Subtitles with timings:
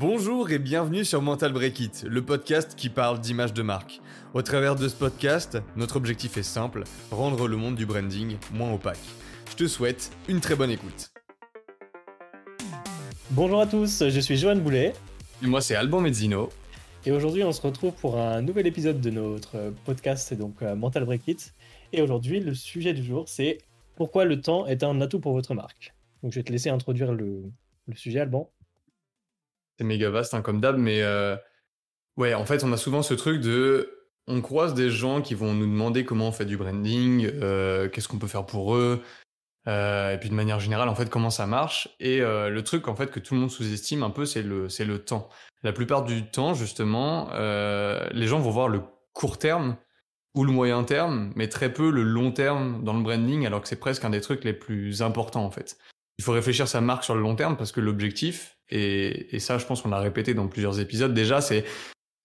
[0.00, 4.00] Bonjour et bienvenue sur Mental Break It, le podcast qui parle d'image de marque.
[4.32, 8.72] Au travers de ce podcast, notre objectif est simple, rendre le monde du branding moins
[8.72, 9.00] opaque.
[9.50, 11.10] Je te souhaite une très bonne écoute.
[13.32, 14.92] Bonjour à tous, je suis Johan Boulet.
[15.42, 16.48] Et moi c'est Alban Mezzino.
[17.04, 21.06] Et aujourd'hui on se retrouve pour un nouvel épisode de notre podcast, donc euh, Mental
[21.06, 21.54] Break It.
[21.92, 23.58] Et aujourd'hui le sujet du jour c'est
[23.96, 25.92] pourquoi le temps est un atout pour votre marque.
[26.22, 27.42] Donc je vais te laisser introduire le,
[27.88, 28.48] le sujet Alban
[29.78, 31.36] c'est méga vaste hein, comme d'hab, mais euh,
[32.16, 35.54] ouais, en fait, on a souvent ce truc de, on croise des gens qui vont
[35.54, 39.02] nous demander comment on fait du branding, euh, qu'est-ce qu'on peut faire pour eux,
[39.66, 41.88] euh, et puis de manière générale, en fait, comment ça marche.
[42.00, 44.84] Et le truc, en fait, que tout le monde sous-estime un peu, c'est le, c'est
[44.84, 45.28] le temps.
[45.62, 49.76] La plupart du temps, justement, les gens vont voir le court terme
[50.34, 53.68] ou le moyen terme, mais très peu le long terme dans le branding, alors que
[53.68, 55.78] c'est presque un des trucs les plus importants, en fait
[56.18, 59.66] il faut réfléchir sa marque sur le long terme parce que l'objectif, et, ça je
[59.66, 61.64] pense qu'on l'a répété dans plusieurs épisodes déjà, c'est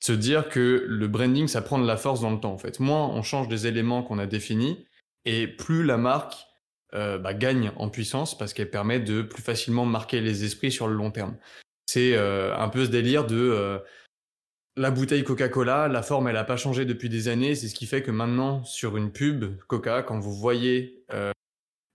[0.02, 2.80] se dire que le branding, ça prend de la force dans le temps en fait.
[2.80, 4.86] Moins on change des éléments qu'on a définis,
[5.26, 6.36] et plus la marque
[6.94, 10.88] euh, bah, gagne en puissance parce qu'elle permet de plus facilement marquer les esprits sur
[10.88, 11.38] le long terme.
[11.88, 13.80] C'est euh, un peu ce délire de euh,
[14.76, 17.86] la bouteille Coca-Cola, la forme elle a pas changé depuis des années, c'est ce qui
[17.86, 21.06] fait que maintenant sur une pub Coca, quand vous voyez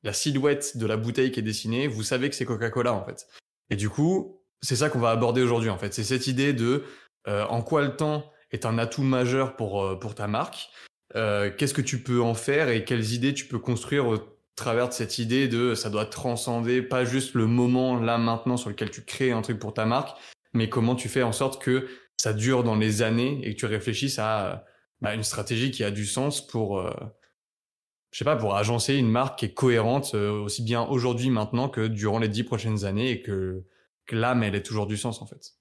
[0.05, 3.27] la silhouette de la bouteille qui est dessinée, vous savez que c'est Coca-Cola en fait.
[3.71, 5.95] Et du coup, c'est ça qu'on va aborder aujourd'hui en fait.
[5.95, 6.85] C'est cette idée de
[7.27, 10.69] euh, en quoi le temps est un atout majeur pour euh, pour ta marque.
[11.17, 14.19] Euh, Qu'est-ce que tu peux en faire et quelles idées tu peux construire au
[14.57, 18.69] travers de cette idée de ça doit transcender pas juste le moment là maintenant sur
[18.71, 20.19] lequel tu crées un truc pour ta marque,
[20.53, 23.67] mais comment tu fais en sorte que ça dure dans les années et que tu
[23.67, 24.65] réfléchisses à
[25.01, 26.91] bah, une stratégie qui a du sens pour euh,
[28.11, 31.69] je sais pas, pour agencer une marque qui est cohérente euh, aussi bien aujourd'hui, maintenant
[31.69, 33.65] que durant les dix prochaines années et que,
[34.09, 35.55] que l'âme, elle ait toujours du sens en fait.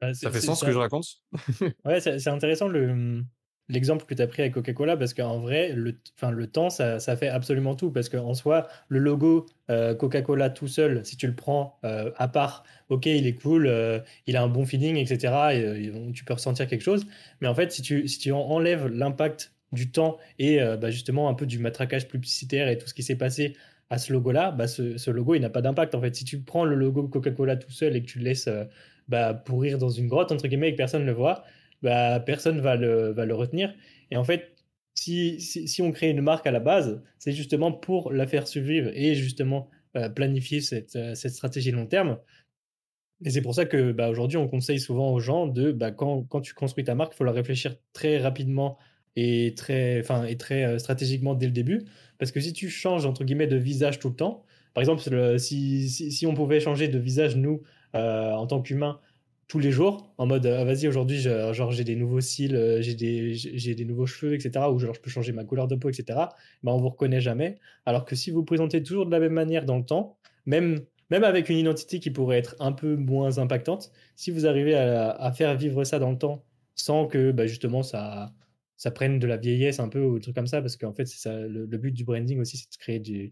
[0.00, 1.06] Bah, ça fait sens ce que je raconte?
[1.84, 3.22] Ouais, c'est intéressant le
[3.68, 7.00] l'exemple que tu as pris avec Coca-Cola parce qu'en vrai, le, enfin, le temps, ça,
[7.00, 11.26] ça fait absolument tout parce qu'en soi, le logo euh, Coca-Cola tout seul, si tu
[11.26, 13.68] le prends euh, à part, ok, il est cool,
[14.28, 17.08] il a un bon feeling, etc., et, tu peux ressentir quelque chose,
[17.40, 21.28] mais en fait, si tu, si tu enlèves l'impact du temps et euh, bah, justement
[21.28, 23.56] un peu du matraquage publicitaire et tout ce qui s'est passé
[23.90, 25.94] à ce logo-là, bah, ce, logo, il n'a pas d'impact.
[25.94, 28.48] En fait, si tu prends le logo Coca-Cola tout seul et que tu le laisses
[28.48, 28.64] euh,
[29.08, 31.44] bah, pourrir dans une grotte, entre guillemets, et que personne ne le voit,
[31.82, 33.74] bah, personne va le, va le retenir.
[34.10, 34.52] Et en fait,
[34.94, 38.90] si, si, on crée une marque à la base, c'est justement pour la faire survivre
[38.94, 42.18] et justement euh, planifier cette, cette stratégie long terme.
[43.24, 46.24] Et c'est pour ça que bah, aujourd'hui, on conseille souvent aux gens de, bah, quand,
[46.24, 48.78] quand tu construis ta marque, il faut la réfléchir très rapidement
[49.16, 51.84] et très, enfin, et très euh, stratégiquement dès le début.
[52.18, 54.44] Parce que si tu changes, entre guillemets, de visage tout le temps,
[54.74, 57.62] par exemple, si, si, si on pouvait changer de visage, nous,
[57.94, 59.00] euh, en tant qu'humains,
[59.48, 62.94] tous les jours, en mode, ah, vas-y, aujourd'hui, genre, j'ai des nouveaux cils, euh, j'ai
[62.94, 65.88] des, j'ai des nouveaux cheveux, etc., ou genre, je peux changer ma couleur de peau,
[65.88, 66.18] etc.,
[66.62, 67.58] ben, on vous reconnaît jamais.
[67.86, 71.24] Alors que si vous présentez toujours de la même manière dans le temps, même, même
[71.24, 75.32] avec une identité qui pourrait être un peu moins impactante, si vous arrivez à, à
[75.32, 76.44] faire vivre ça dans le temps
[76.74, 78.32] sans que, bah, justement, ça,
[78.76, 81.06] ça prenne de la vieillesse un peu ou des trucs comme ça, parce qu'en fait,
[81.06, 83.30] c'est ça, le, but du branding aussi, c'est de créer du,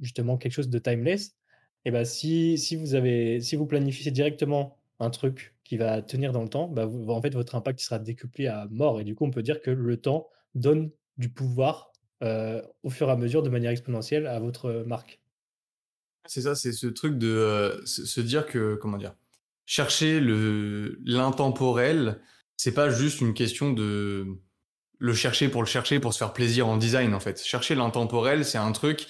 [0.00, 1.36] justement quelque chose de timeless.
[1.84, 6.32] Et ben si, si, vous avez, si vous planifiez directement un truc qui va tenir
[6.32, 9.00] dans le temps, bah en fait, votre impact sera décuplé à mort.
[9.00, 11.92] Et du coup, on peut dire que le temps donne du pouvoir
[12.22, 15.20] euh, au fur et à mesure de manière exponentielle à votre marque.
[16.26, 19.14] C'est ça, c'est ce truc de euh, se dire que, comment dire,
[19.66, 22.20] chercher l'intemporel,
[22.56, 24.38] c'est pas juste une question de
[25.02, 27.42] le chercher pour le chercher, pour se faire plaisir en design en fait.
[27.42, 29.08] Chercher l'intemporel, c'est un truc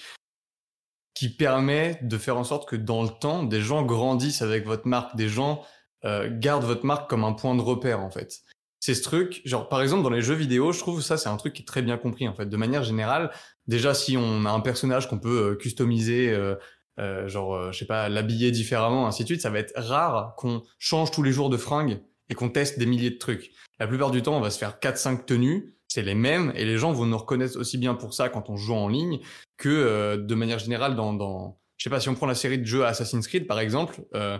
[1.13, 4.87] qui permet de faire en sorte que dans le temps, des gens grandissent avec votre
[4.87, 5.63] marque, des gens
[6.03, 8.41] euh, gardent votre marque comme un point de repère en fait.
[8.79, 11.37] C'est ce truc, genre par exemple dans les jeux vidéo, je trouve ça c'est un
[11.37, 12.47] truc qui est très bien compris en fait.
[12.47, 13.29] De manière générale,
[13.67, 16.55] déjà si on a un personnage qu'on peut euh, customiser, euh,
[16.99, 20.63] euh, genre je sais pas l'habiller différemment, ainsi de suite, ça va être rare qu'on
[20.79, 23.51] change tous les jours de fringues et qu'on teste des milliers de trucs.
[23.79, 26.79] La plupart du temps, on va se faire 4-5 tenues c'est les mêmes et les
[26.79, 29.19] gens vont nous reconnaître aussi bien pour ça quand on joue en ligne
[29.57, 32.57] que euh, de manière générale dans, dans je sais pas si on prend la série
[32.57, 34.39] de jeux Assassin's Creed par exemple euh,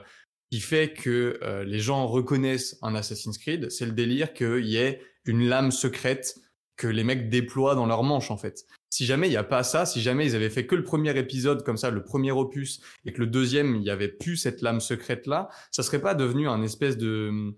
[0.52, 4.78] qui fait que euh, les gens reconnaissent un Assassin's Creed c'est le délire qu'il y
[4.78, 6.40] ait une lame secrète
[6.76, 8.66] que les mecs déploient dans leur manche en fait.
[8.90, 11.16] Si jamais il n'y a pas ça, si jamais ils avaient fait que le premier
[11.16, 14.62] épisode comme ça, le premier opus, et que le deuxième, il y avait plus cette
[14.64, 17.54] lame secrète là, ça serait pas devenu un espèce de,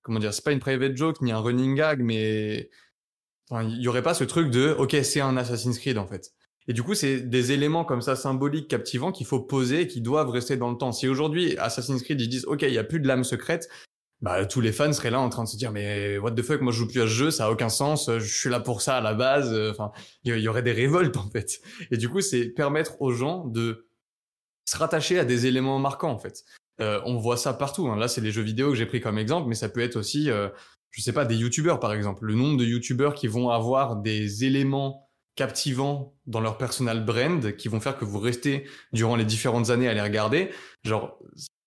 [0.00, 2.70] comment dire, c'est pas une private joke ni un running gag, mais
[3.52, 6.32] il y aurait pas ce truc de ok c'est un Assassin's Creed en fait.
[6.66, 10.30] Et du coup, c'est des éléments comme ça symboliques, captivants, qu'il faut poser qui doivent
[10.30, 10.92] rester dans le temps.
[10.92, 13.68] Si aujourd'hui, Assassin's Creed, ils disent, OK, il y a plus de lame secrète,
[14.22, 16.62] bah, tous les fans seraient là en train de se dire, mais what the fuck,
[16.62, 18.80] moi je joue plus à ce jeu, ça a aucun sens, je suis là pour
[18.80, 19.54] ça à la base.
[19.70, 19.92] Enfin,
[20.24, 21.60] il y aurait des révoltes, en fait.
[21.90, 23.86] Et du coup, c'est permettre aux gens de
[24.64, 26.44] se rattacher à des éléments marquants, en fait.
[26.80, 27.88] Euh, on voit ça partout.
[27.88, 27.96] Hein.
[27.96, 30.30] Là, c'est les jeux vidéo que j'ai pris comme exemple, mais ça peut être aussi,
[30.30, 30.48] euh,
[30.94, 32.24] je sais pas, des youtubeurs par exemple.
[32.24, 37.66] Le nombre de youtubeurs qui vont avoir des éléments captivants dans leur personal brand, qui
[37.66, 40.50] vont faire que vous restez durant les différentes années à les regarder.
[40.84, 41.18] Genre,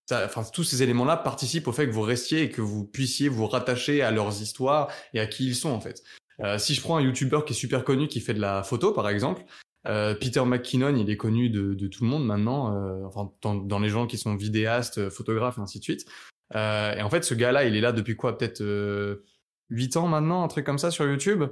[0.10, 3.48] enfin, tous ces éléments-là participent au fait que vous restiez et que vous puissiez vous
[3.48, 6.04] rattacher à leurs histoires et à qui ils sont en fait.
[6.40, 8.94] Euh, si je prends un youtubeur qui est super connu qui fait de la photo
[8.94, 9.44] par exemple,
[9.90, 13.90] euh, Peter McKinnon, il est connu de, tout le monde maintenant, euh, enfin dans, les
[13.90, 16.06] gens qui sont vidéastes, photographes et ainsi de suite.
[16.56, 18.64] Euh, et en fait, ce gars-là, il est là depuis quoi Peut-être
[19.70, 21.44] 8 ans maintenant, un truc comme ça sur YouTube.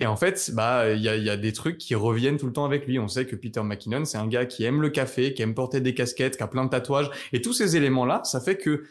[0.00, 2.86] Et en fait, bah, il y a, des trucs qui reviennent tout le temps avec
[2.86, 2.98] lui.
[2.98, 5.82] On sait que Peter McKinnon, c'est un gars qui aime le café, qui aime porter
[5.82, 7.10] des casquettes, qui a plein de tatouages.
[7.34, 8.84] Et tous ces éléments-là, ça fait que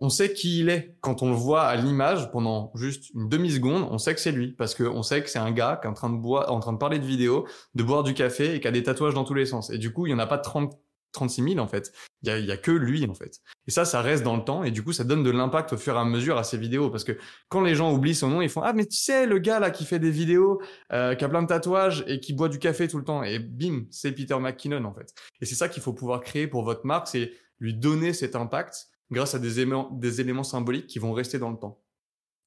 [0.00, 0.96] on sait qui il est.
[1.00, 4.52] Quand on le voit à l'image pendant juste une demi-seconde, on sait que c'est lui.
[4.52, 6.72] Parce qu'on sait que c'est un gars qui est en train de boire, en train
[6.72, 9.34] de parler de vidéo, de boire du café et qui a des tatouages dans tous
[9.34, 9.68] les sens.
[9.70, 10.78] Et du coup, il y en a pas 30,
[11.14, 11.92] 36 000 en fait.
[12.22, 13.40] Il y a, y a, que lui en fait.
[13.66, 15.78] Et ça, ça reste dans le temps et du coup, ça donne de l'impact au
[15.78, 17.16] fur et à mesure à ces vidéos parce que
[17.48, 19.70] quand les gens oublient son nom, ils font ah mais tu sais le gars là
[19.70, 20.60] qui fait des vidéos,
[20.92, 23.38] euh, qui a plein de tatouages et qui boit du café tout le temps et
[23.38, 25.14] bim, c'est Peter McKinnon en fait.
[25.40, 28.88] Et c'est ça qu'il faut pouvoir créer pour votre marque, c'est lui donner cet impact
[29.10, 31.80] grâce à des éléments, des éléments symboliques qui vont rester dans le temps.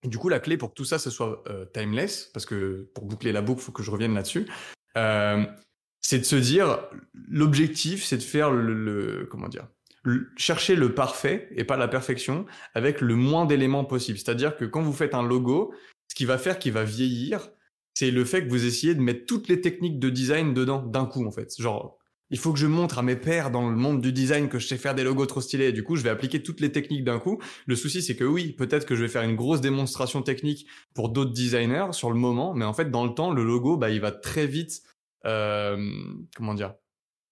[0.03, 2.89] Et du coup, la clé pour que tout ça, ce soit euh, timeless, parce que
[2.93, 4.47] pour boucler la boucle, faut que je revienne là-dessus,
[4.95, 5.43] euh,
[6.01, 6.79] c'est de se dire,
[7.27, 9.67] l'objectif, c'est de faire le, comment dire,
[10.37, 14.17] chercher le parfait et pas la perfection avec le moins d'éléments possible.
[14.17, 15.73] C'est-à-dire que quand vous faites un logo,
[16.07, 17.49] ce qui va faire qu'il va vieillir,
[17.93, 21.05] c'est le fait que vous essayez de mettre toutes les techniques de design dedans d'un
[21.05, 21.51] coup, en fait.
[21.59, 21.97] Genre,
[22.29, 24.67] il faut que je montre à mes pairs dans le monde du design que je
[24.67, 25.71] sais faire des logos trop stylés.
[25.71, 27.41] Du coup, je vais appliquer toutes les techniques d'un coup.
[27.65, 31.09] Le souci, c'est que oui, peut-être que je vais faire une grosse démonstration technique pour
[31.09, 34.01] d'autres designers sur le moment, mais en fait, dans le temps, le logo, bah, il
[34.01, 34.81] va très vite,
[36.35, 36.75] comment dire,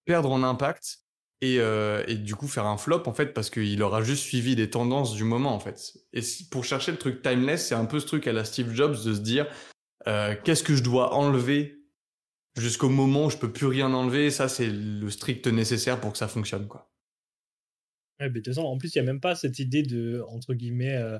[0.05, 0.99] perdre en impact
[1.41, 4.55] et, euh, et, du coup faire un flop en fait parce qu'il aura juste suivi
[4.55, 5.97] des tendances du moment en fait.
[6.13, 9.03] Et pour chercher le truc timeless, c'est un peu ce truc à la Steve Jobs
[9.03, 9.47] de se dire
[10.07, 11.81] euh, qu'est-ce que je dois enlever
[12.57, 14.31] jusqu'au moment où je peux plus rien enlever?
[14.31, 16.91] Ça, c'est le strict nécessaire pour que ça fonctionne, quoi.
[18.19, 20.23] Ouais, mais de toute façon, en plus, il n'y a même pas cette idée de,
[20.29, 21.19] entre guillemets, euh,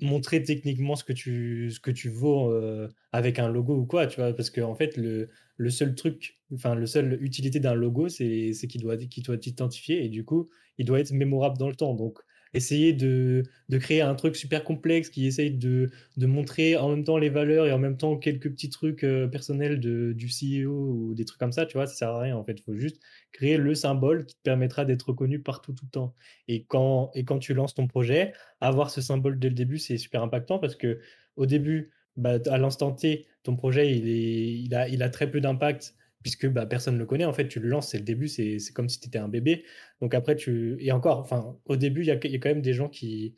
[0.00, 4.20] montrer techniquement ce que tu, ce que vaux euh, avec un logo ou quoi, tu
[4.20, 8.08] vois, parce qu'en en fait, le, le seul truc, enfin, le seul utilité d'un logo,
[8.08, 11.76] c'est qu'il doit, qu'il doit t'identifier et du coup, il doit être mémorable dans le
[11.76, 11.94] temps.
[11.94, 12.18] Donc,
[12.56, 17.04] essayer de, de, créer un truc super complexe qui essaye de, de, montrer en même
[17.04, 20.70] temps les valeurs et en même temps quelques petits trucs euh, personnels de, du CEO
[20.70, 22.54] ou des trucs comme ça, tu vois, ça sert à rien en fait.
[22.58, 23.00] Il faut juste
[23.32, 26.14] créer le symbole qui te permettra d'être reconnu partout tout le temps.
[26.48, 29.98] Et quand, et quand tu lances ton projet, avoir ce symbole dès le début, c'est
[29.98, 31.00] super impactant parce que
[31.36, 35.30] au début, bah, à l'instant T, ton projet, il, est, il, a, il a très
[35.30, 35.94] peu d'impact
[36.26, 37.24] puisque bah, personne ne le connaît.
[37.24, 39.64] En fait, tu le lances, c'est le début, c'est comme si tu étais un bébé.
[40.00, 40.76] Donc après, tu.
[40.80, 43.36] Et encore, enfin, au début, il y, a quand même des gens qui,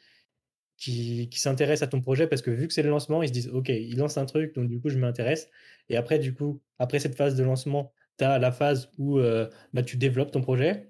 [0.79, 3.49] qui, s'intéressent à ton projet parce que vu que c'est le lancement, ils se disent,
[3.49, 5.51] OK, il lance un truc, donc du coup, je m'intéresse.
[5.91, 9.51] Et après, du coup, après cette phase de lancement, tu as la phase où euh,
[9.75, 10.89] bah, tu développes ton projet.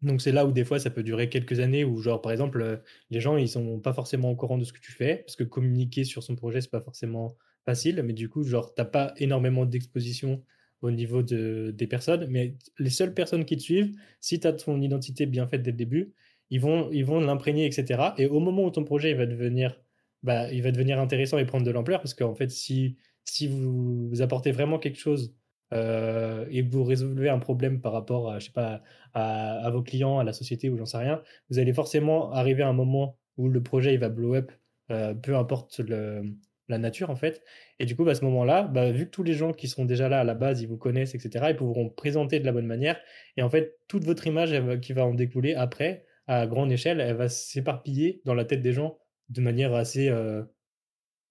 [0.00, 2.62] Donc c'est là où des fois ça peut durer quelques années où genre par exemple
[2.62, 2.76] euh,
[3.10, 5.44] les gens ils sont pas forcément au courant de ce que tu fais parce que
[5.44, 9.64] communiquer sur son projet c'est pas forcément facile mais du coup genre t'as pas énormément
[9.64, 10.44] d'exposition
[10.82, 14.52] au niveau de, des personnes, mais les seules personnes qui te suivent, si tu as
[14.52, 16.14] ton identité bien faite dès le début,
[16.50, 18.14] ils vont ils vont l'imprégner, etc.
[18.18, 19.80] Et au moment où ton projet il va devenir,
[20.22, 24.10] bah, il va devenir intéressant et prendre de l'ampleur, parce qu'en fait, si, si vous,
[24.20, 25.34] apportez vraiment quelque chose
[25.72, 28.82] euh, et que vous résolvez un problème par rapport à, je sais pas,
[29.14, 32.62] à, à vos clients, à la société ou j'en sais rien, vous allez forcément arriver
[32.62, 34.52] à un moment où le projet il va blow up,
[34.90, 36.22] euh, peu importe le,
[36.68, 37.42] la nature en fait.
[37.78, 39.84] Et du coup, bah, à ce moment-là, bah, vu que tous les gens qui seront
[39.84, 42.66] déjà là à la base, ils vous connaissent, etc., ils pourront présenter de la bonne
[42.66, 42.98] manière.
[43.36, 47.16] Et en fait, toute votre image qui va en découler après, à grande échelle, elle
[47.16, 50.42] va s'éparpiller dans la tête des gens de manière assez, euh,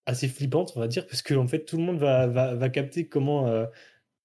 [0.06, 2.70] assez flippante, on va dire, parce que en fait, tout le monde va, va, va
[2.70, 3.66] capter comment, euh,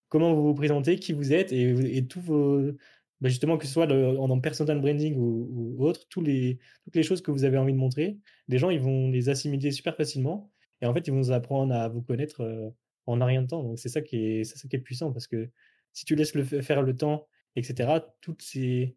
[0.09, 2.73] comment vous vous présentez, qui vous êtes, et, et tous vos,
[3.21, 7.21] bah, justement, que ce soit en personal branding ou, ou, autre, les, toutes les choses
[7.21, 10.50] que vous avez envie de montrer, les gens, ils vont les assimiler super facilement.
[10.81, 12.73] Et en fait, ils vont vous apprendre à vous connaître
[13.07, 13.63] en un rien de temps.
[13.63, 15.51] Donc, c'est ça, qui est, puissant parce que
[15.93, 18.97] si tu laisses le faire le temps, etc., toutes ces,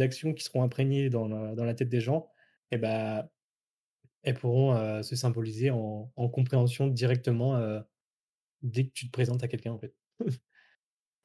[0.00, 2.28] actions qui seront imprégnées dans la, tête des gens,
[2.70, 3.28] eh ben,
[4.22, 7.82] elles pourront se symboliser en, en compréhension directement
[8.62, 9.94] dès que tu te présentes à quelqu'un, en fait.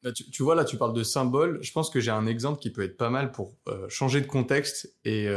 [0.02, 1.62] Bah, tu, vois, là, tu parles de symbole.
[1.62, 3.58] Je pense que j'ai un exemple qui peut être pas mal pour
[3.90, 5.28] changer de contexte, et,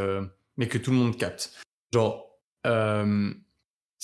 [0.57, 1.61] mais que tout le monde capte.
[1.93, 2.39] Genre,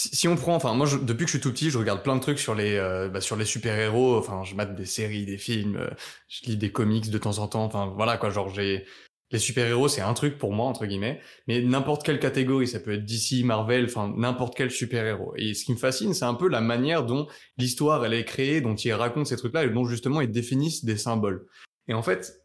[0.01, 2.21] si, on prend, enfin, moi, depuis que je suis tout petit, je regarde plein de
[2.21, 2.79] trucs sur les,
[3.13, 4.17] bah, sur les super-héros.
[4.17, 5.91] Enfin, je mate des séries, des films,
[6.29, 7.65] je lis des comics de temps en temps.
[7.65, 8.31] Enfin, voilà, quoi.
[8.31, 8.85] Genre, j'ai,
[9.31, 12.95] les super-héros, c'est un truc pour moi, entre guillemets, mais n'importe quelle catégorie, ça peut
[12.95, 15.35] être DC, Marvel, enfin n'importe quel super-héros.
[15.37, 17.27] Et ce qui me fascine, c'est un peu la manière dont
[17.59, 20.97] l'histoire, elle est créée, dont il raconte ces trucs-là, et dont justement ils définissent des
[20.97, 21.47] symboles.
[21.89, 22.43] Et en fait,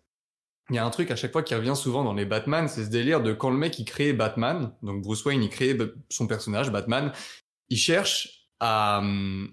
[0.69, 2.85] il y a un truc à chaque fois qui revient souvent dans les Batman, c'est
[2.85, 5.77] ce délire de quand le mec il crée Batman, donc Bruce Wayne il crée
[6.09, 7.11] son personnage, Batman,
[7.69, 9.03] il cherche à,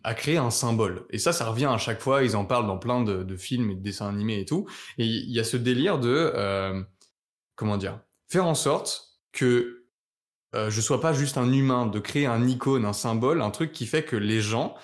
[0.05, 1.07] à, créer un symbole.
[1.11, 3.75] Et ça, ça revient à chaque fois, ils en parlent dans plein de, films et
[3.75, 4.69] de dessins animés et tout.
[4.99, 6.33] Et il y a ce délire de...
[6.35, 6.81] Euh,
[7.57, 9.85] comment dire, faire en sorte que
[10.55, 13.73] euh, je sois pas juste un humain, de créer un icône, un symbole, un truc
[13.73, 14.75] qui fait que les gens,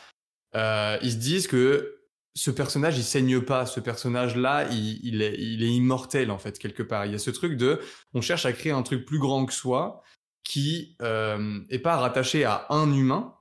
[0.55, 2.01] euh, ils se disent que
[2.35, 7.07] ce personnage, il saigne pas, ce personnage-là, il est immortel en fait quelque part.
[7.07, 7.81] Il y a ce truc de,
[8.13, 10.03] on cherche à créer un truc plus grand que soi,
[10.47, 13.35] qui euh, est pas rattaché à un humain.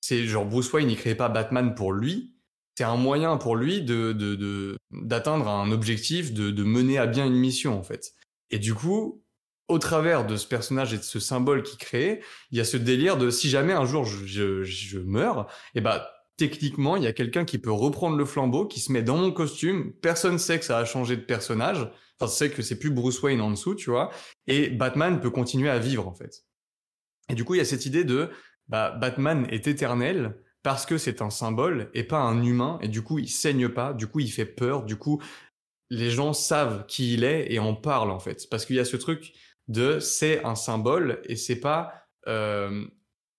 [0.00, 2.34] C'est genre Bruce Wayne, il crée pas Batman pour lui.
[2.76, 7.34] C'est un moyen pour lui de d'atteindre un objectif, de, de mener à bien une
[7.34, 8.12] mission en fait.
[8.50, 9.22] Et du coup,
[9.68, 12.76] au travers de ce personnage et de ce symbole qu'il crée, il y a ce
[12.76, 17.06] délire de si jamais un jour je, je, meurs, et eh bah techniquement, il y
[17.06, 20.58] a quelqu'un qui peut reprendre le flambeau, qui se met dans mon costume, personne sait
[20.58, 23.74] que ça a changé de personnage, enfin sait que c'est plus Bruce Wayne en dessous,
[23.74, 24.10] tu vois,
[24.46, 26.47] et Batman peut continuer à vivre en fait.
[27.28, 28.30] Et du coup, il y a cette idée de
[28.68, 33.02] bah, Batman est éternel parce que c'est un symbole et pas un humain, et du
[33.02, 35.22] coup il saigne pas, du coup il fait peur, du coup
[35.90, 38.46] les gens savent qui il est et en parlent en fait.
[38.50, 39.32] Parce qu'il y a ce truc
[39.68, 41.92] de c'est un symbole et c'est pas
[42.26, 42.84] euh,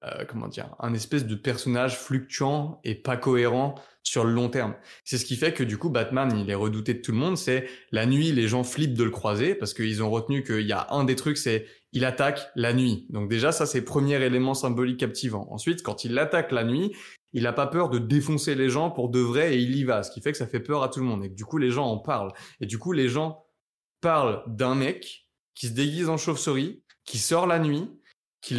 [0.06, 4.76] euh, comment dire un espèce de personnage fluctuant et pas cohérent sur le long terme.
[5.04, 7.38] C'est ce qui fait que du coup Batman il est redouté de tout le monde.
[7.38, 10.74] C'est la nuit les gens flippent de le croiser parce qu'ils ont retenu qu'il y
[10.74, 13.08] a un des trucs c'est il attaque la nuit.
[13.10, 15.48] Donc déjà ça c'est premier élément symbolique captivant.
[15.52, 16.94] Ensuite quand il attaque la nuit
[17.34, 20.04] il a pas peur de défoncer les gens pour de vrai et il y va,
[20.04, 21.58] ce qui fait que ça fait peur à tout le monde et que du coup
[21.58, 22.34] les gens en parlent.
[22.60, 23.46] Et du coup les gens
[24.02, 27.88] parlent d'un mec qui se déguise en chauve-souris, qui sort la nuit,
[28.42, 28.56] qui,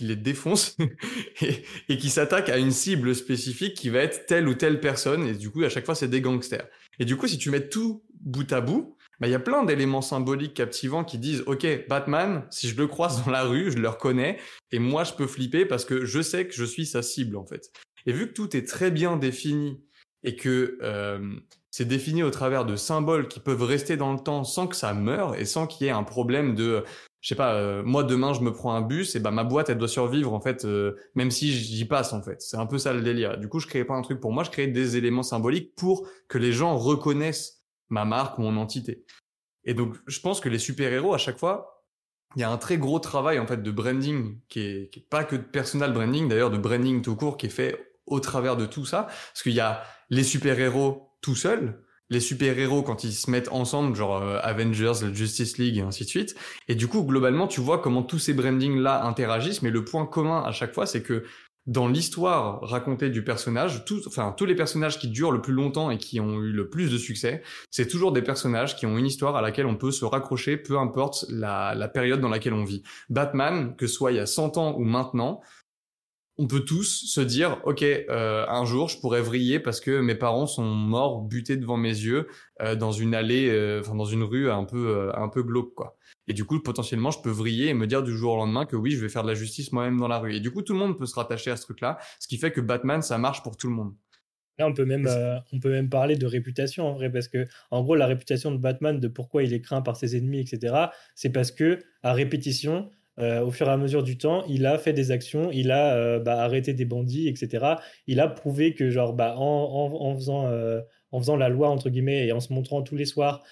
[0.00, 0.76] les défonce
[1.40, 5.32] et, qui s'attaque à une cible spécifique qui va être telle ou telle personne et
[5.32, 6.68] du coup à chaque fois c'est des gangsters.
[6.98, 9.64] Et du coup si tu mets tout bout à bout, bah, il y a plein
[9.64, 13.78] d'éléments symboliques captivants qui disent ok Batman si je le croise dans la rue je
[13.78, 14.38] le reconnais
[14.70, 17.44] et moi je peux flipper parce que je sais que je suis sa cible en
[17.44, 17.72] fait.
[18.06, 19.82] Et vu que tout est très bien défini
[20.22, 21.18] et que euh,
[21.70, 24.94] c'est défini au travers de symboles qui peuvent rester dans le temps sans que ça
[24.94, 26.84] meure et sans qu'il y ait un problème de
[27.20, 29.68] je sais pas euh, moi demain je me prends un bus et ben ma boîte
[29.68, 32.40] elle doit survivre en fait euh, même si j'y passe en fait.
[32.40, 33.38] C'est un peu ça le délire.
[33.38, 36.08] Du coup je crée pas un truc pour moi je crée des éléments symboliques pour
[36.28, 37.57] que les gens reconnaissent
[37.90, 39.04] ma marque mon entité
[39.64, 41.84] et donc je pense que les super héros à chaque fois
[42.36, 45.36] il y a un très gros travail en fait de branding qui est, pas que
[45.36, 48.84] de personal branding d'ailleurs de branding tout court qui est fait au travers de tout
[48.84, 49.04] ça.
[49.04, 53.94] Parce qu'il y a les super-héros tout seuls, les super-héros quand ils se mettent ensemble,
[53.94, 56.34] genre euh, Avengers, Justice League et ainsi de suite.
[56.68, 60.42] Et du coup, globalement, tu vois comment tous ces brandings-là interagissent, mais le point commun
[60.44, 61.24] à chaque fois, c'est que
[61.68, 65.90] dans l'histoire racontée du personnage, tous, enfin, tous les personnages qui durent le plus longtemps
[65.90, 69.04] et qui ont eu le plus de succès, c'est toujours des personnages qui ont une
[69.04, 72.64] histoire à laquelle on peut se raccrocher, peu importe la, la période dans laquelle on
[72.64, 72.82] vit.
[73.10, 75.42] Batman, que ce soit il y a 100 ans ou maintenant,
[76.40, 80.14] on peut tous se dire, ok, euh, un jour je pourrais vriller parce que mes
[80.14, 82.28] parents sont morts butés devant mes yeux
[82.62, 85.96] euh, dans une allée, euh, enfin dans une rue un peu un peu glauque quoi.
[86.28, 88.76] Et du coup potentiellement je peux vriller et me dire du jour au lendemain que
[88.76, 90.36] oui je vais faire de la justice moi-même dans la rue.
[90.36, 92.52] Et du coup tout le monde peut se rattacher à ce truc-là, ce qui fait
[92.52, 93.94] que Batman ça marche pour tout le monde.
[94.58, 95.08] Là, on peut même,
[95.52, 98.56] on peut même parler de réputation en vrai, parce que en gros, la réputation de
[98.56, 100.74] Batman, de pourquoi il est craint par ses ennemis, etc.,
[101.14, 104.78] c'est parce que à répétition, euh, au fur et à mesure du temps, il a
[104.78, 107.76] fait des actions, il a euh, bah, arrêté des bandits, etc.
[108.06, 112.26] Il a prouvé que, genre, bah, en, faisant, euh, en faisant la loi, entre guillemets,
[112.26, 113.42] et en se montrant tous les soirs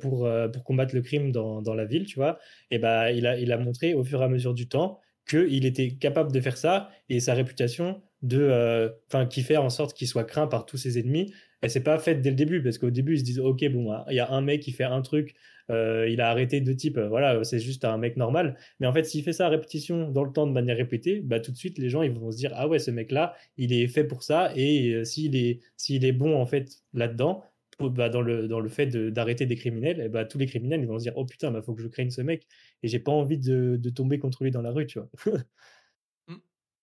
[0.00, 2.38] pour, pour combattre le crime dans, dans, la ville, tu vois,
[2.70, 5.64] et bah, il, a, il a montré au fur et à mesure du temps qu'il
[5.64, 10.06] était capable de faire ça et sa réputation de, enfin, qui fait en sorte qu'il
[10.06, 12.90] soit craint par tous ses ennemis, elle s'est pas faite dès le début parce qu'au
[12.90, 15.34] début ils se disent ok bon il y a un mec qui fait un truc
[15.70, 18.56] euh, il a arrêté deux types, voilà, c'est juste un mec normal.
[18.80, 21.40] Mais en fait, s'il fait ça à répétition dans le temps de manière répétée, bah,
[21.40, 23.88] tout de suite, les gens ils vont se dire, ah ouais, ce mec-là, il est
[23.88, 24.52] fait pour ça.
[24.56, 27.44] Et euh, s'il est, s'il est bon en fait là-dedans,
[27.80, 30.86] bah, dans, le, dans le fait d'arrêter des criminels, et bah, tous les criminels ils
[30.86, 32.46] vont se dire, oh putain, bah, faut que je craigne ce mec.
[32.82, 35.10] Et j'ai pas envie de, de, tomber contre lui dans la rue, tu vois.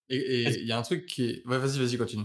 [0.10, 1.48] Et il y a un truc qui est.
[1.48, 2.24] Ouais, vas-y, vas-y, continue.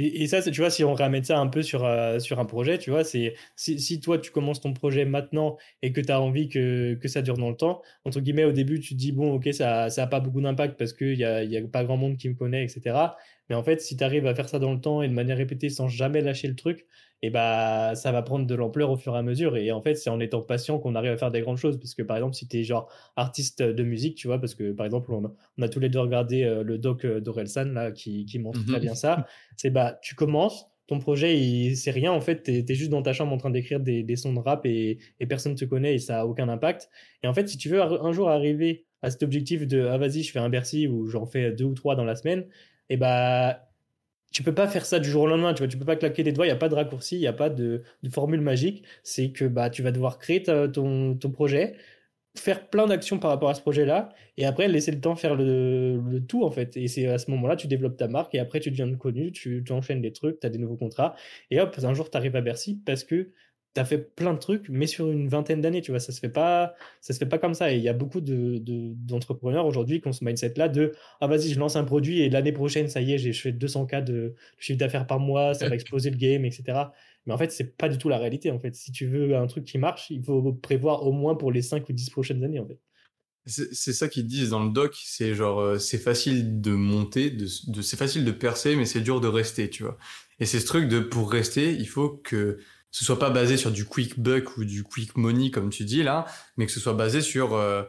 [0.00, 2.78] Et, ça, tu vois, si on ramène ça un peu sur, euh, sur un projet,
[2.78, 6.20] tu vois, c'est si, si, toi tu commences ton projet maintenant et que tu as
[6.20, 9.10] envie que, que, ça dure dans le temps, entre guillemets, au début, tu te dis,
[9.10, 11.96] bon, ok, ça n'a pas beaucoup d'impact parce qu'il n'y a, y a pas grand
[11.96, 12.96] monde qui me connaît, etc.
[13.48, 15.36] Mais en fait, si tu arrives à faire ça dans le temps et de manière
[15.36, 16.86] répétée sans jamais lâcher le truc,
[17.22, 19.56] et bah ça va prendre de l'ampleur au fur et à mesure.
[19.56, 21.78] Et en fait, c'est en étant patient qu'on arrive à faire des grandes choses.
[21.78, 24.72] Parce que par exemple, si tu es genre artiste de musique, tu vois, parce que
[24.72, 28.24] par exemple, on a, tous les deux regardé euh, le doc euh, d'Orelsan là, qui,
[28.24, 28.82] qui montre très mhm.
[28.82, 29.26] bien ça,
[29.56, 30.66] c'est bah tu commences.
[30.86, 33.78] Ton projet, c'est rien en fait, tu es, juste dans ta chambre en train d'écrire
[33.78, 36.48] des, des, sons de rap et, et personne ne te connaît et ça a aucun
[36.48, 36.88] impact.
[37.22, 40.22] Et en fait, si tu veux un jour arriver à cet objectif de ah vas-y,
[40.22, 42.46] je fais un Bercy ou j'en fais deux ou trois dans la semaine,
[42.88, 43.68] et bah
[44.32, 46.22] tu peux pas faire ça du jour au lendemain, tu vois, tu peux pas claquer
[46.22, 48.84] des doigts, il n'y a pas de raccourci, il n'y a pas de, formule magique.
[49.02, 51.76] C'est que bah, tu vas devoir créer ton, ton, projet,
[52.36, 55.98] faire plein d'actions par rapport à ce projet-là, et après laisser le temps faire le,
[55.98, 56.76] le tout en fait.
[56.76, 59.62] Et c'est à ce moment-là, tu développes ta marque, et après tu deviens connu, tu,
[59.64, 61.16] tu enchaînes des trucs, tu as des nouveaux contrats,
[61.50, 63.30] et hop, un jour tu arrives à Bercy parce que
[63.74, 66.20] tu as fait plein de trucs, mais sur une vingtaine d'années, tu vois, ça se
[66.20, 67.72] fait pas, ça se fait pas comme ça.
[67.72, 68.62] Et il y a beaucoup de,
[68.94, 72.52] d'entrepreneurs aujourd'hui qui ont ce mindset-là de ah vas-y, je lance un produit et l'année
[72.52, 75.68] prochaine, ça y est, j'ai je fais 200 k de chiffre d'affaires par mois, ça
[75.68, 76.78] va exploser le game, etc.
[77.26, 78.50] Mais en fait, c'est pas du tout la réalité.
[78.50, 81.52] En fait, si tu veux un truc qui marche, il faut prévoir au moins pour
[81.52, 82.78] les 5 ou 10 prochaines années, en fait.
[83.46, 87.46] C'est ça qu'ils disent dans le doc, c'est genre euh, c'est facile de monter, de,
[87.68, 89.96] de c'est facile de percer, mais c'est dur de rester, tu vois.
[90.38, 92.58] Et c'est ce truc de pour rester, il faut que
[92.90, 96.02] ce soit pas basé sur du quick buck ou du quick money comme tu dis
[96.02, 96.26] là,
[96.56, 97.82] mais que ce soit basé sur euh,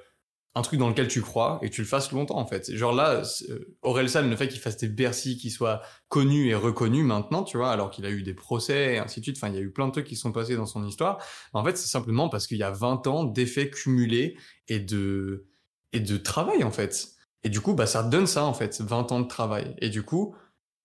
[0.55, 2.73] un truc dans lequel tu crois et que tu le fasses longtemps en fait.
[2.75, 7.05] Genre là, euh, Orelsan, le fait qu'il fasse des Bercy qui soient connus et reconnus
[7.05, 9.55] maintenant, tu vois, alors qu'il a eu des procès et ainsi de suite, enfin il
[9.55, 11.23] y a eu plein de trucs qui sont passés dans son histoire.
[11.53, 14.37] En fait, c'est simplement parce qu'il y a 20 ans d'effets cumulés
[14.67, 15.45] et de
[15.93, 17.09] et de travail en fait.
[17.43, 19.75] Et du coup, bah ça donne ça en fait, 20 ans de travail.
[19.79, 20.35] Et du coup,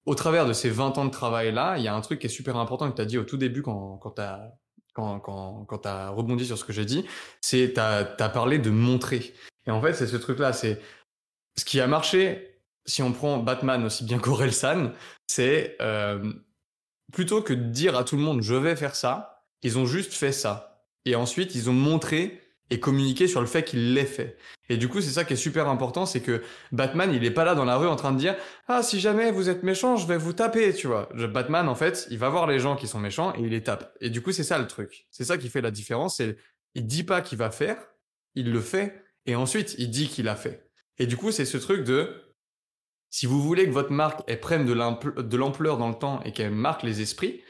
[0.07, 2.31] au travers de ces 20 ans de travail-là, il y a un truc qui est
[2.31, 4.53] super important que tu as dit au tout début quand, quand tu as,
[4.93, 7.05] quand, quand, rebondi sur ce que j'ai dit,
[7.41, 9.35] c'est tu as, parlé de montrer.
[9.67, 10.81] Et en fait, c'est ce truc-là, c'est
[11.57, 14.93] ce qui a marché, si on prend Batman aussi bien qu'Orelsan,
[15.27, 16.33] c'est euh,
[17.13, 20.13] plutôt que de dire à tout le monde je vais faire ça, ils ont juste
[20.13, 20.87] fait ça.
[21.07, 24.37] Et ensuite, ils ont montré et communiquer sur le fait qu'il l'ait fait.
[24.69, 27.45] Et du coup, c'est ça qui est super important, c'est que Batman, il est pas
[27.45, 28.37] là dans la rue en train de dire
[28.69, 31.09] ah si jamais vous êtes méchant, je vais vous taper, tu vois.
[31.15, 33.95] Batman, en fait, il va voir les gens qui sont méchants et il les tape.
[34.01, 35.07] Et du coup, c'est ça le truc.
[35.11, 36.17] C'est ça qui fait la différence.
[36.17, 36.39] C'est
[36.75, 37.77] il dit pas qu'il va faire,
[38.35, 40.71] il le fait et ensuite il dit qu'il a fait.
[40.99, 42.23] Et du coup, c'est ce truc de
[43.11, 46.51] si vous voulez que votre marque elle prenne de l'ampleur dans le temps et qu'elle
[46.51, 47.43] marque les esprits,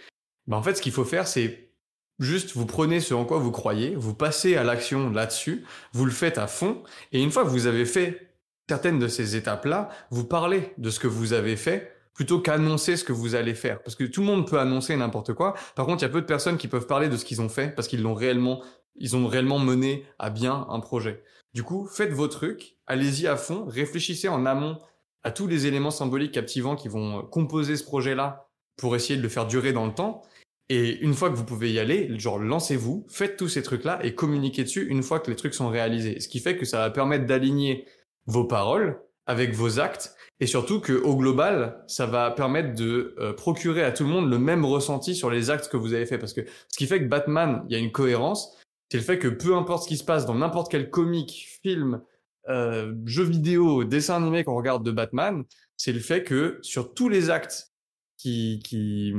[0.46, 1.72] ben en fait, ce qu'il faut faire, c'est
[2.20, 6.12] Juste, vous prenez ce en quoi vous croyez, vous passez à l'action là-dessus, vous le
[6.12, 8.34] faites à fond, et une fois que vous avez fait
[8.68, 13.04] certaines de ces étapes-là, vous parlez de ce que vous avez fait plutôt qu'annoncer ce
[13.04, 13.82] que vous allez faire.
[13.82, 15.54] Parce que tout le monde peut annoncer n'importe quoi.
[15.74, 17.48] Par contre, il y a peu de personnes qui peuvent parler de ce qu'ils ont
[17.48, 18.62] fait parce qu'ils l'ont réellement,
[18.94, 21.22] ils ont réellement mené à bien un projet.
[21.52, 24.78] Du coup, faites vos trucs, allez-y à fond, réfléchissez en amont
[25.24, 29.28] à tous les éléments symboliques captivants qui vont composer ce projet-là pour essayer de le
[29.28, 30.22] faire durer dans le temps.
[30.68, 34.14] Et une fois que vous pouvez y aller, genre lancez-vous, faites tous ces trucs-là et
[34.14, 36.20] communiquez dessus une fois que les trucs sont réalisés.
[36.20, 37.86] Ce qui fait que ça va permettre d'aligner
[38.26, 43.32] vos paroles avec vos actes et surtout que au global, ça va permettre de euh,
[43.32, 46.18] procurer à tout le monde le même ressenti sur les actes que vous avez fait.
[46.18, 48.56] Parce que ce qui fait que Batman, il y a une cohérence,
[48.90, 52.02] c'est le fait que peu importe ce qui se passe dans n'importe quel comic, film,
[52.48, 55.44] euh, jeu vidéo, dessin animé qu'on regarde de Batman,
[55.76, 57.72] c'est le fait que sur tous les actes
[58.16, 59.12] qui, qui,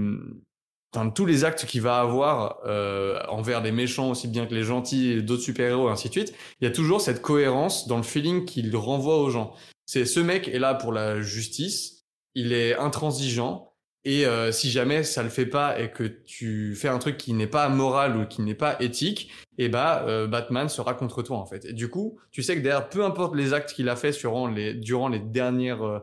[1.13, 5.11] tous les actes qu'il va avoir euh, envers les méchants aussi bien que les gentils
[5.11, 8.03] et d'autres super-héros et ainsi de suite, il y a toujours cette cohérence dans le
[8.03, 9.53] feeling qu'il renvoie aux gens.
[9.85, 13.73] C'est ce mec est là pour la justice, il est intransigeant
[14.05, 17.33] et euh, si jamais ça le fait pas et que tu fais un truc qui
[17.33, 21.23] n'est pas moral ou qui n'est pas éthique, et eh bah euh, Batman sera contre
[21.23, 21.65] toi en fait.
[21.65, 24.15] Et du coup, tu sais que derrière peu importe les actes qu'il a fait
[24.53, 26.01] les durant les dernières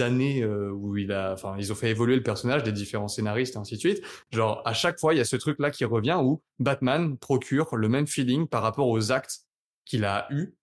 [0.00, 3.54] années euh, où il a, enfin, ils ont fait évoluer le personnage des différents scénaristes
[3.54, 4.02] et ainsi de suite.
[4.30, 7.88] Genre, à chaque fois, il y a ce truc-là qui revient où Batman procure le
[7.88, 9.46] même feeling par rapport aux actes
[9.84, 10.54] qu'il a eu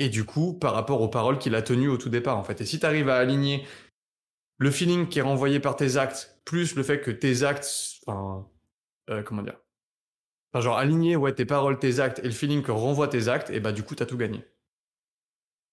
[0.00, 2.62] et du coup, par rapport aux paroles qu'il a tenues au tout départ, en fait.
[2.62, 3.66] Et si tu arrives à aligner
[4.56, 8.48] le feeling qui est renvoyé par tes actes, plus le fait que tes actes, enfin,
[9.10, 9.58] euh, comment dire,
[10.54, 13.60] genre aligner ouais tes paroles, tes actes et le feeling que renvoient tes actes, et
[13.60, 14.42] bah du coup, t'as tout gagné.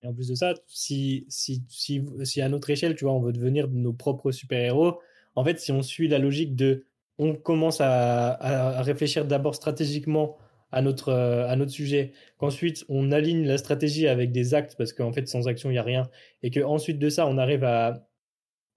[0.04, 3.22] Et en plus de ça, si, si, si, si à notre échelle, tu vois, on
[3.22, 5.00] veut devenir nos propres super-héros,
[5.36, 6.86] en fait, si on suit la logique de
[7.20, 10.38] on commence à, à réfléchir d'abord stratégiquement
[10.72, 15.12] à notre, à notre sujet, qu'ensuite on aligne la stratégie avec des actes, parce qu'en
[15.12, 16.10] fait, sans action, il n'y a rien,
[16.44, 18.08] et qu'ensuite de ça, on arrive à,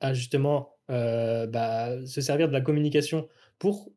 [0.01, 3.29] à justement bah, se servir de la communication
[3.61, 3.93] pour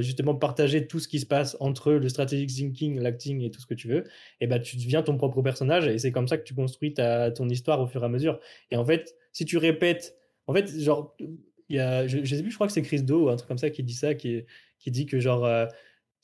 [0.00, 3.66] justement partager tout ce qui se passe entre le strategic thinking, l'acting et tout ce
[3.66, 4.04] que tu veux,
[4.40, 7.30] et bah, tu deviens ton propre personnage et c'est comme ça que tu construis ta,
[7.30, 8.40] ton histoire au fur et à mesure.
[8.70, 11.14] Et en fait, si tu répètes, en fait, genre,
[11.68, 13.36] il y a, je, je sais plus, je crois que c'est Chris Do ou un
[13.36, 14.44] truc comme ça qui dit ça, qui,
[14.78, 15.46] qui dit que genre,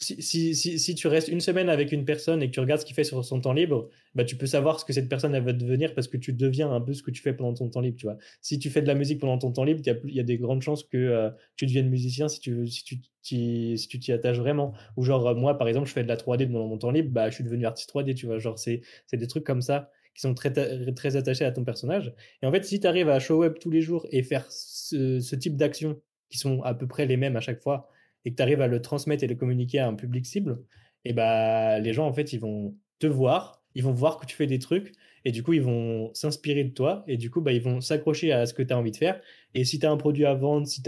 [0.00, 3.04] si, tu restes une semaine avec une personne et que tu regardes ce qu'il fait
[3.04, 6.06] sur son temps libre, bah, tu peux savoir ce que cette personne va devenir parce
[6.06, 7.96] que tu deviens un peu ce que tu fais pendant ton temps libre.
[7.96, 8.16] Tu vois.
[8.40, 10.62] Si tu fais de la musique pendant ton temps libre, il y, a des grandes
[10.62, 14.72] chances que euh, tu deviennes musicien si tu t'y attaches vraiment.
[14.96, 17.10] Ou genre, euh, moi, par exemple, je fais de la 3D pendant mon temps libre,
[17.10, 18.14] bah, je suis devenu artiste 3D.
[18.14, 18.38] Tu vois.
[18.38, 18.82] Genre, c'est
[19.12, 20.52] des trucs comme ça qui sont très,
[20.94, 22.14] très attachés à ton personnage.
[22.42, 25.18] Et en fait, si tu arrives à show up tous les jours et faire ce,
[25.18, 27.88] ce type d'actions qui sont à peu près les mêmes à chaque fois,
[28.28, 30.58] et que tu arrives à le transmettre et le communiquer à un public cible,
[31.06, 34.36] et bah, les gens, en fait, ils vont te voir, ils vont voir que tu
[34.36, 34.92] fais des trucs,
[35.24, 38.30] et du coup, ils vont s'inspirer de toi, et du coup, bah, ils vont s'accrocher
[38.32, 39.18] à ce que tu as envie de faire.
[39.54, 40.82] Et si tu as un produit à vendre, si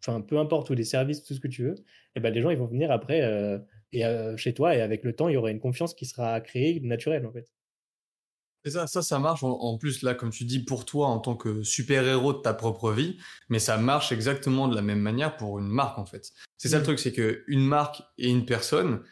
[0.00, 1.76] enfin, peu importe, ou des services, tout ce que tu veux,
[2.14, 3.58] et bah, les gens, ils vont venir après euh,
[3.92, 6.38] et, euh, chez toi, et avec le temps, il y aura une confiance qui sera
[6.42, 7.50] créée naturelle, en fait.
[8.64, 11.36] Et ça, ça, ça marche en, plus là, comme tu dis, pour toi en tant
[11.36, 13.16] que super-héros de ta propre vie,
[13.48, 16.32] mais ça marche exactement de la même manière pour une marque en fait.
[16.56, 16.86] C'est ça le mm.
[16.86, 19.02] truc, c'est que une marque et une personne,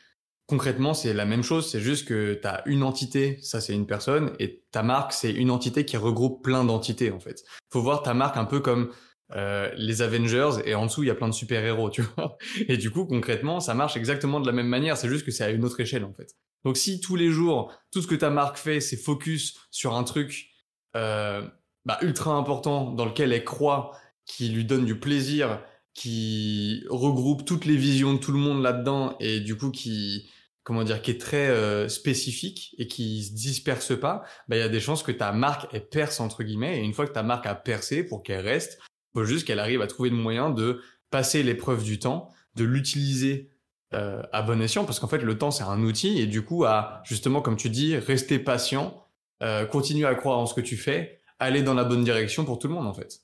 [0.47, 1.71] concrètement, c'est la même chose.
[1.71, 5.33] C'est juste que tu as une entité, ça c'est une personne, et ta marque c'est
[5.33, 7.45] une entité qui regroupe plein d'entités en fait.
[7.73, 8.91] Faut voir ta marque un peu comme
[9.35, 12.37] euh, les Avengers et en dessous il y a plein de super héros, tu vois.
[12.69, 14.97] Et du coup concrètement, ça marche exactement de la même manière.
[14.97, 16.35] C'est juste que c'est à une autre échelle en fait.
[16.67, 20.03] Donc si tous les jours, tout ce que ta marque fait, c'est focus sur un
[20.03, 20.51] truc
[20.97, 21.47] euh,
[21.85, 23.93] bah, ultra important dans lequel elle croit,
[24.25, 25.63] qui lui donne du plaisir,
[25.95, 30.29] qui regroupe toutes les visions de tout le monde là-dedans et du coup qui
[30.65, 34.63] comment dire qui est très euh, spécifique et qui se disperse pas, bah il y
[34.63, 36.81] a des chances que ta marque elle perce entre guillemets.
[36.81, 38.81] Et une fois que ta marque a percé pour qu'elle reste,
[39.15, 43.53] faut juste qu'elle arrive à trouver le moyen de passer l'épreuve du temps, de l'utiliser
[43.95, 46.65] euh, à bon escient, parce qu'en fait, le temps, c'est un outil, et du coup,
[46.65, 49.07] à, justement, comme tu dis, rester patient,
[49.43, 52.59] euh, continuer à croire en ce que tu fais, aller dans la bonne direction pour
[52.59, 53.21] tout le monde, en fait.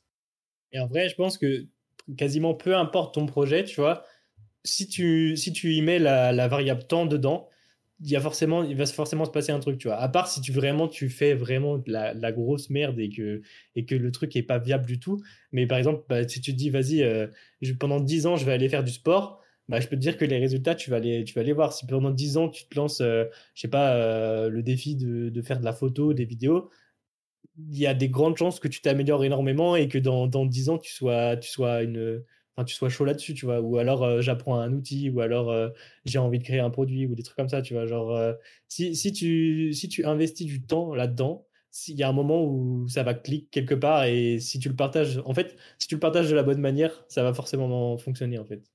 [0.73, 1.67] Et en vrai, je pense que
[2.17, 4.05] quasiment peu importe ton projet, tu vois,
[4.65, 7.49] si tu, si tu y mets la, variable temps dedans,
[8.01, 9.99] il, y a forcément, il va forcément se passer un truc, tu vois.
[9.99, 13.43] À part si tu vraiment tu fais vraiment la, grosse merde et que,
[13.77, 15.23] et que le truc est pas viable du tout.
[15.53, 17.27] Mais par exemple, bah, si tu te dis, vas-y, euh,
[17.79, 19.42] pendant 10 ans, je vais aller faire du sport,
[19.73, 21.73] bah, je peux te dire que les résultats, tu vas les, tu vas les voir.
[21.73, 25.41] Si pendant 10 ans, tu te lances, euh, je sais pas, euh, le défi de,
[25.43, 26.71] faire de la photo, des vidéos,
[27.59, 30.69] il y a des grandes chances que tu t'améliores énormément et que dans, dans 10
[30.69, 32.23] ans, tu sois, tu sois, une,
[32.67, 33.61] tu sois chaud là-dessus, tu vois.
[33.63, 35.55] Ou alors, euh, j'apprends un outil, ou alors,
[36.05, 37.87] j'ai envie de créer un produit, ou des trucs comme ça, tu vois.
[37.87, 38.35] Genre,
[38.69, 41.47] si, si, tu, si tu investis du temps là-dedans,
[41.89, 44.77] il y a un moment où ça va cliquer quelque part et si tu le
[44.77, 48.39] partages, en fait, si tu le partages de la bonne manière, ça va forcément fonctionner,
[48.39, 48.72] en fait.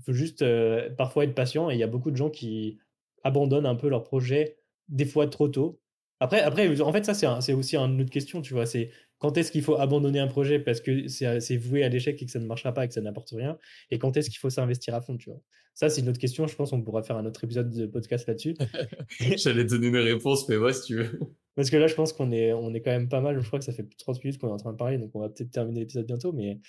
[0.00, 2.78] Il faut juste euh, parfois être patient et il y a beaucoup de gens qui
[3.22, 4.56] abandonnent un peu leur projet
[4.88, 5.80] des fois trop tôt.
[6.20, 8.66] Après, après en fait, ça, c'est aussi une autre question, tu vois.
[8.66, 12.26] C'est quand est-ce qu'il faut abandonner un projet parce que c'est voué à l'échec et
[12.26, 13.58] que ça ne marchera pas et que ça n'apporte rien?
[13.90, 15.40] Et quand est-ce qu'il faut s'investir à fond, tu vois?
[15.74, 16.46] Ça, c'est une autre question.
[16.46, 18.54] Je pense qu'on pourra faire un autre épisode de podcast là-dessus.
[19.36, 21.20] J'allais donner une réponse, mais ouais, si tu veux.
[21.54, 23.40] Parce que là, je pense qu'on est, on est quand même pas mal.
[23.40, 24.98] Je crois que ça fait plus de 30 minutes qu'on est en train de parler,
[24.98, 26.32] donc on va peut-être terminer l'épisode bientôt.
[26.32, 26.60] Mais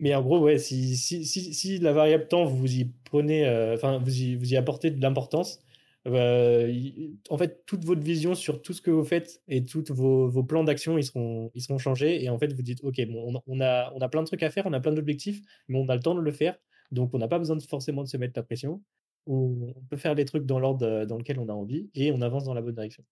[0.00, 4.54] mais en gros, si, si, si, la variable temps, vous y prenez, euh, enfin, vous,
[4.54, 5.60] apportez de l'importance,
[6.06, 6.72] euh,
[7.28, 10.64] en fait, toute votre vision sur tout ce que vous faites et tous vos, plans
[10.64, 12.24] d'action, ils seront, ils seront changés.
[12.24, 13.00] Et en fait, vous dites, OK,
[13.46, 15.88] on, a, on a plein de trucs à faire, on a plein d'objectifs, mais on
[15.88, 16.56] a le temps de le faire.
[16.90, 18.82] Donc, on n'a pas besoin forcément de se mettre la pression.
[19.26, 22.22] On, peut faire les trucs dans l'ordre euh, dans lequel on a envie et on
[22.22, 23.04] avance dans la bonne direction.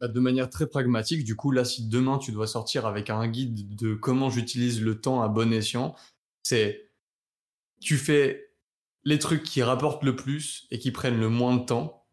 [0.00, 3.26] Bah, de manière très pragmatique, du coup, là, si demain tu dois sortir avec un
[3.28, 5.94] guide de comment j'utilise le temps à bon escient,
[6.42, 6.90] c'est
[7.80, 8.50] tu fais
[9.04, 12.06] les trucs qui rapportent le plus et qui prennent le moins de temps.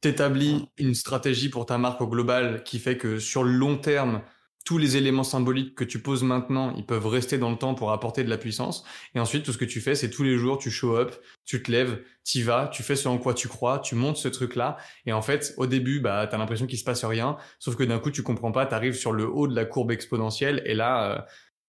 [0.00, 4.22] T'établis une stratégie pour ta marque au global qui fait que sur le long terme,
[4.64, 7.92] tous les éléments symboliques que tu poses maintenant, ils peuvent rester dans le temps pour
[7.92, 8.84] apporter de la puissance.
[9.14, 11.62] Et ensuite, tout ce que tu fais, c'est tous les jours, tu show up, tu
[11.62, 14.76] te lèves, tu vas, tu fais ce en quoi tu crois, tu montes ce truc-là.
[15.06, 17.36] Et en fait, au début, bah, t'as l'impression qu'il se passe rien.
[17.58, 20.62] Sauf que d'un coup, tu comprends pas, t'arrives sur le haut de la courbe exponentielle.
[20.66, 21.20] Et là, euh,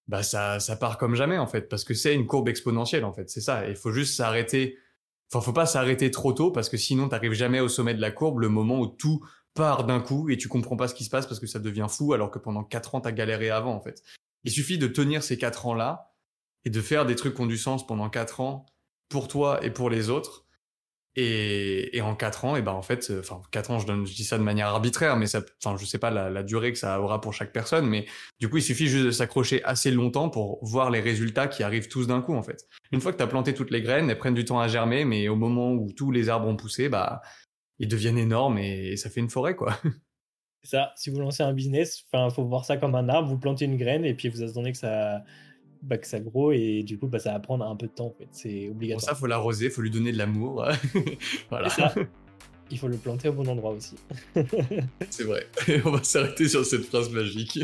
[0.08, 1.69] bah, ça, ça part comme jamais, en fait.
[1.69, 3.30] Parce que c'est une courbe exponentielle, en fait.
[3.30, 3.67] C'est ça.
[3.69, 4.77] Il faut juste s'arrêter.
[5.34, 8.12] Enfin, faut pas s'arrêter trop tôt parce que sinon, t'arrives jamais au sommet de la
[8.12, 9.21] courbe, le moment où tout
[9.54, 11.88] part d'un coup et tu comprends pas ce qui se passe parce que ça devient
[11.90, 14.02] fou alors que pendant quatre ans t'as galéré avant en fait.
[14.44, 16.14] Il suffit de tenir ces quatre ans là
[16.66, 18.66] et de faire des trucs qui ont du sens pendant quatre ans
[19.10, 20.46] pour toi et pour les autres
[21.18, 24.06] Et, et en 4 ans, et ben en fait, euh, enfin 4 ans, je, donne,
[24.06, 26.72] je dis ça de manière arbitraire, mais ça, enfin je sais pas la, la, durée
[26.72, 28.06] que ça aura pour chaque personne, mais
[28.40, 31.90] du coup il suffit juste de s'accrocher assez longtemps pour voir les résultats qui arrivent
[31.90, 32.66] tous d'un coup en fait.
[32.94, 35.04] Une fois que tu as planté toutes les graines, elles prennent du temps à germer,
[35.04, 37.22] mais au moment où tous les arbres ont poussé, bah
[37.82, 39.78] ils deviennent énormes et, ça fait une forêt quoi.
[40.63, 43.65] Ça, si vous lancez un business, enfin faut voir ça comme un arbre, vous plantez
[43.65, 45.24] une graine et puis vous attendez que ça
[45.82, 48.06] bah, que ça gros et du coup bah, ça va prendre un peu de temps
[48.06, 48.28] en fait.
[48.32, 49.00] C'est obligatoire.
[49.00, 50.63] Pour ça, faut l'arroser, faut lui donner de l'amour.
[51.50, 51.70] voilà.
[51.70, 51.96] Ça,
[52.70, 53.96] il faut le planter au bon endroit aussi.
[55.10, 55.48] C'est vrai.
[55.84, 57.60] On va s'arrêter sur cette phrase magique.